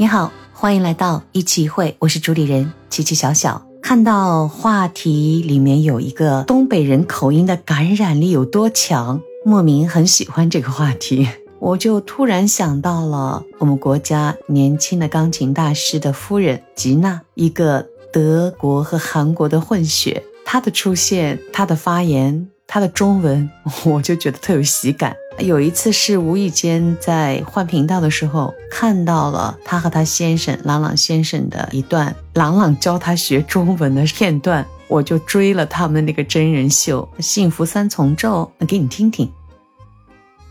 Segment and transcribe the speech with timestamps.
[0.00, 3.60] 你好，欢迎来到一期一会，我是主理人琪琪小小。
[3.82, 11.28] 看到话题里面有一个东北人口音的感染力有多强，莫名很喜欢这个话题，
[11.60, 22.48] 我就突然想到了我们国家年轻的钢琴大师的夫人吉娜，一个德国和韩国的混血，她的出现，她的发言。
[22.72, 23.50] 他的中文
[23.84, 25.16] 我就觉得特有喜感。
[25.38, 39.32] 有一次是无意间在换频道的时候看到了他和他先生朗朗先生的一段朗朗教他学中文的片段，我就追了他们那个真人秀《幸福三重奏》，给你听听。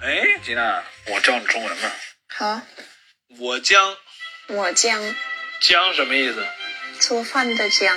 [0.00, 0.82] 哎，吉娜，
[1.14, 1.90] 我教你中文吗？
[2.34, 2.62] 好，
[3.38, 3.94] 我将
[4.48, 5.00] 我将
[5.60, 6.44] 将什么意思？
[6.98, 7.96] 做饭的将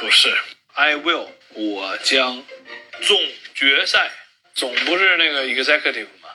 [0.00, 0.32] 不是
[0.74, 2.42] ，I will，我将。
[3.02, 3.16] 总
[3.54, 4.10] 决赛
[4.54, 6.28] 总不是那个 executive 吗？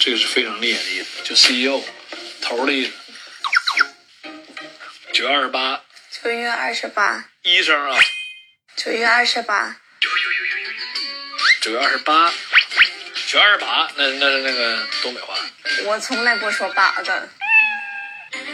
[0.00, 1.82] 这个是非常厉害的意思，就 CEO
[2.42, 2.92] 头的意思。
[5.12, 5.84] 九月二十八，
[6.22, 7.98] 九月二十八，医生啊，
[8.76, 9.80] 九月二十八，
[11.60, 12.32] 九月二十八，
[13.26, 15.36] 九月二十八，那那是那个东北话。
[15.84, 17.28] 我从来不说八的。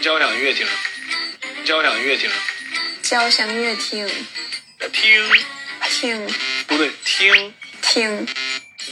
[0.01, 0.67] 交响乐厅，
[1.65, 2.31] 交响乐厅，
[3.03, 4.07] 交响乐厅，
[4.93, 5.37] 厅
[5.91, 6.35] 厅。
[6.67, 8.27] 不对，听听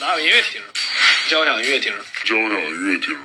[0.01, 0.61] 哪有音乐厅？
[1.28, 1.92] 交响乐厅，
[2.25, 3.17] 交响乐厅。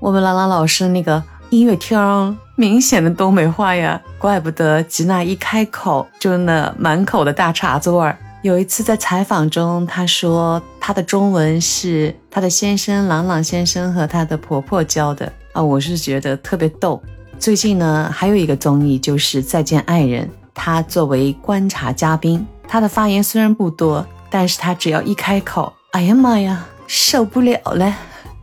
[0.00, 8.16] 我们朗朗老师那个音乐厅，明显的东北话呀，怪不得吉娜一开口就那满口的大碴子味儿。
[8.42, 17.02] 有一次在采访中，她说她的中文是她的先生朗朗先生和她的婆婆教的啊，我是觉得特别逗。
[17.38, 20.24] 最近呢，还有一个综艺就是《再见爱人》，
[20.54, 22.46] 她作为观察嘉宾。
[22.68, 27.96] 他的发言虽然不多，但是他只要一开口，哎呀妈呀，受不了了！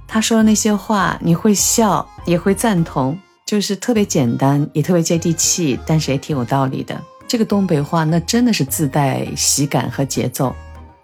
[0.08, 7.00] 他说的那些话，你会笑，也会赞同，就是特别简单，也特别接地气，但是也挺有道理的。
[7.28, 10.56] 这个东北话，那真的是自带喜感和节奏。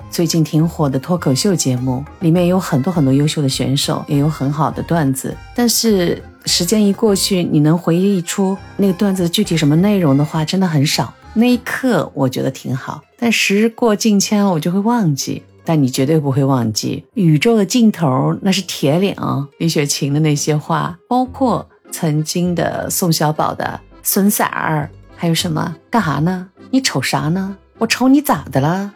[0.10, 11.14] 最近挺火的脱口秀节目，里面有很多很多优秀的选手，也有很好的段子，但是时间一过去，你能回忆出那个段子具体什么内容的话，真的很少。
[11.34, 15.44] 那一刻我觉得挺好，但时过境迁，我就会忘记。
[15.64, 19.16] 但你绝对不会忘记宇宙的尽头，那是铁岭
[19.60, 26.50] 李雪琴的那些话，包括曾经的宋小宝的孙三儿，还有什么干哈呢？
[26.72, 27.56] 你瞅啥呢？
[27.78, 28.92] 我瞅你咋的了？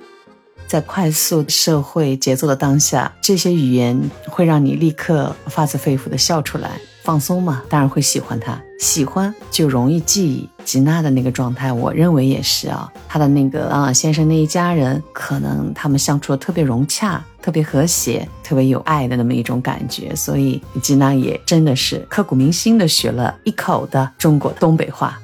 [0.66, 6.72] 在快速社会节奏的当下，这些语言会让你立刻发自肺腑的笑出来。
[7.06, 10.50] 放松嘛，当然会喜欢他，喜欢就容易记忆。
[10.66, 12.92] 吉娜的那个状态，我认为也是啊。
[13.08, 20.16] 她的那个啊先生那一家人，可能他们相处的特别融洽，特别和谐，特别有爱的那么一种感觉。
[20.16, 25.16] 所以吉娜也真的是刻骨铭心的学了一口的中国东北话。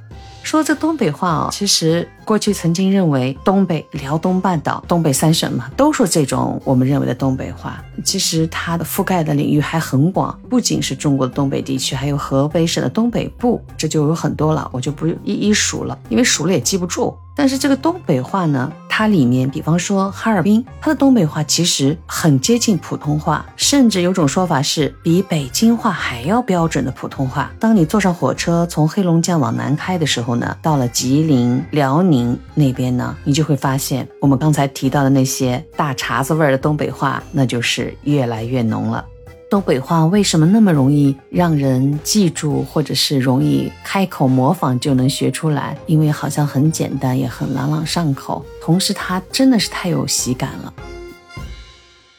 [0.43, 7.83] 说这东北话啊，其实过去曾经认为东北、辽东半岛、东北三省嘛，都说这种我们认为的东北话。
[8.03, 17.15] 其实它的覆盖的领域还很广，不仅是中国的东北地区，还有河北省的东北部，这就有很多了，我就不一一数了，因为数了也记不住。
[17.33, 27.49] 但是这个东北话呢，它里面，比方说哈尔滨，它的东北话其实很接近普通话，甚至有种说法是比北京话还要标准的普通话。
[27.57, 39.05] 当你坐上火车从黑龙江往南开的时候呢，到了吉林、辽宁那边呢，你就会发现我们刚才提到的那些大碴子味儿的东北话，那就是越来越浓了。
[39.51, 45.77] 东北话为什么那么容易让人记住，或者是容易开口模仿就能学出来？
[45.87, 50.73] 因为好像很简单，也很朗朗上口，同时它真的是太有喜感了。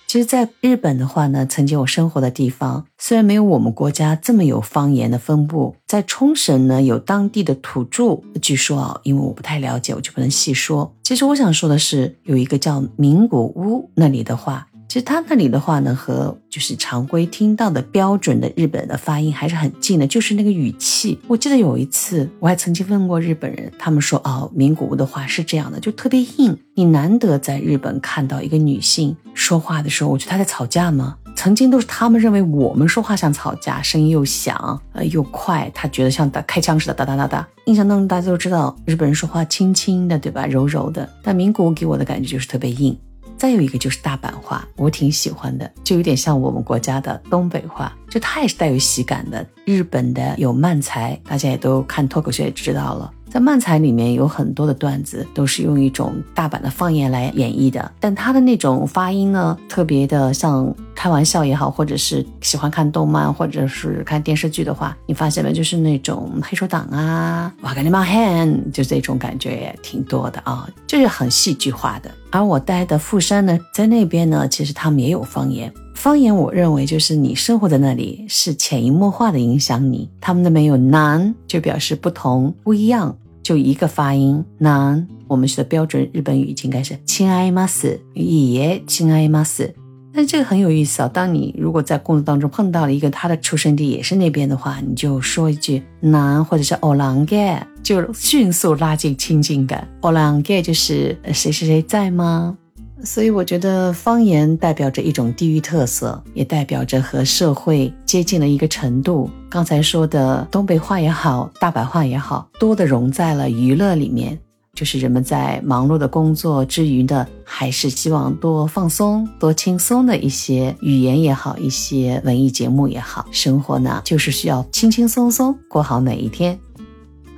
[0.06, 10.94] 其实，在日本的话呢，曾经我生活的地方，虽然没有我们国家这么有方言的分布，在冲绳呢有当地的土著，据说啊，因为我不太了解，我就不能细说。
[11.02, 14.68] 其实我想说的是，有一个叫名古屋那里的话。
[14.92, 21.18] 其实他那里的话呢，和就是常规听到的标准的日本的发音还是很近的，就是那个语气。
[21.26, 26.54] 我记得有一次，我还曾经问过日本人，他们说哦，名古屋的话是这样的，就特别硬。
[26.74, 31.16] 你难得在日本看到一个女性说话的时候，我觉得她在吵架吗？
[31.34, 37.48] 曾经都是他们认为我们说话像吵架，声音又响，呃又快，他觉得像打开枪似的，哒哒哒哒。
[37.64, 40.44] 印象当中大家都知道日本人说话轻轻的，对吧？
[40.44, 42.94] 柔柔的，但名古屋给我的感觉就是特别硬。
[43.42, 49.44] 再有一个就是大阪话，我挺喜欢的，就有点像我们国家的东北话，就它也是带有喜感的。
[49.64, 53.12] 日本的有漫才，大家也都看脱口秀也知道了。
[53.32, 65.50] 在漫才里面有很多的段子都是用一种大阪的方言来演绎的，但他的那种发音呢，特别的像开玩笑也好，或者是喜欢看动漫或者是看电视剧的话，你发现没？
[65.50, 72.10] 就是那种黑手党啊，哇干你妈 hand，就这种感觉也挺多的啊，就是很戏剧化的。
[72.30, 75.72] 而我待的富山呢，在那边呢，其实他们也有方言。
[76.02, 80.10] 方言，我认为就是你生活在那里，是潜移默化的影响你。
[80.20, 85.06] 他们那边有难，就表示不同、不一样，就一个发音难。
[85.28, 89.72] 我们学的标准日本语应该是亲爱吗斯，也亲爱吗斯。
[90.12, 91.08] 但这个很有意思啊！
[91.08, 99.86] 当你如果在工作当中碰到了一个他的出生地也是那边的话，你就说一句难，或者是哦啷个，就迅速拉近亲近感。
[100.00, 102.58] 哦啷个就是谁谁谁在吗？
[103.04, 109.28] 所以我觉得方言代表着一种地域特色，也代表着和社会接近的一个程度。
[109.50, 114.38] 刚才说的东北话也好，大白话也好，多的融在了娱乐里面。
[114.74, 123.26] 就是人们在忙碌的工作之余呢，还是希望多放松、多轻松的一些语言也好，一些文艺节目也好。
[123.30, 126.58] 生活呢，就是需要轻轻松松过好每一天。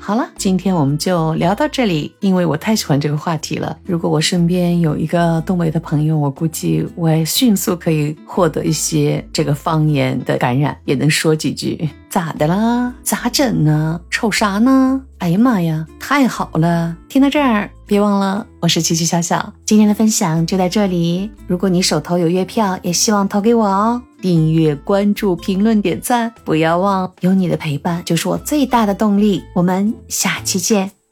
[0.07, 3.75] 好了，今天我们就聊到这里，因为我太喜欢这个话题了。
[3.87, 11.89] 如果我身边有一个东北的朋友，我估计我也迅速可以获得一些这个方言的感染，也能说几句。
[12.11, 12.93] 咋的啦？
[13.03, 13.99] 咋整呢？
[14.11, 15.01] 瞅啥呢？
[15.21, 16.95] 哎呀妈呀，太好了！
[17.09, 21.31] 听到这儿，别忘了，我是琪琪小小，今天的分享就在这里。
[21.47, 24.03] 如果你手头有月票，也希望投给我哦。
[24.25, 29.43] 订阅、关注、评论、点赞，不要忘，有你的陪伴就是我最大的动力。
[29.55, 31.04] 我们下期见。